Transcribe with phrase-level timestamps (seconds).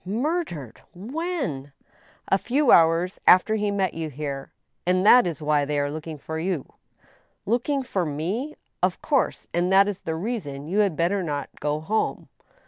[0.03, 0.81] "Murdered!
[0.95, 1.73] When?""
[2.27, 4.51] A few hours after he met you here,
[4.83, 6.65] and that is why they are looking for you.""
[7.55, 9.47] Looking for me?"•* Of course.
[9.53, 12.29] And that is the reason you had better not go home."